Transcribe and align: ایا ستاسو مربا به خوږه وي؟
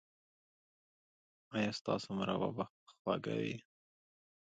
ایا 1.55 1.71
ستاسو 1.79 2.07
مربا 2.17 2.49
به 2.55 2.63
خوږه 2.99 3.35
وي؟ 3.41 3.55